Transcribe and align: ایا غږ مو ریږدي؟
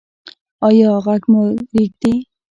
ایا 0.67 0.91
غږ 1.05 1.23
مو 1.31 1.41
ریږدي؟ 1.73 2.13